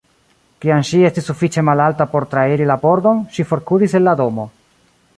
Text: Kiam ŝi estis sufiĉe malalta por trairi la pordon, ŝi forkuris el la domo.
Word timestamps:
Kiam 0.63 0.85
ŝi 0.91 1.01
estis 1.09 1.29
sufiĉe 1.31 1.65
malalta 1.69 2.09
por 2.15 2.27
trairi 2.33 2.69
la 2.73 2.81
pordon, 2.87 3.23
ŝi 3.37 3.49
forkuris 3.53 3.99
el 4.01 4.11
la 4.11 4.21
domo. 4.25 4.53